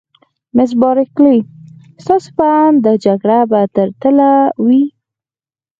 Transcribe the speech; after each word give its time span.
مس 0.55 0.71
بارکلي: 0.81 1.37
ستاسي 2.03 2.31
په 2.37 2.45
اند 2.61 2.77
دا 2.85 2.93
جګړه 3.05 3.39
به 3.49 3.61
تل 3.63 3.69
تر 3.75 3.87
تله 4.01 4.31
وي؟ 4.65 4.83